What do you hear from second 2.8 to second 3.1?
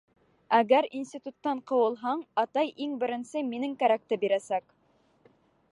иң